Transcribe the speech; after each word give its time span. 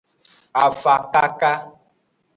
Afakaka. 0.63 1.51